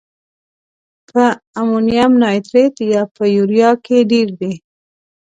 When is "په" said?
1.09-1.23, 3.15-3.23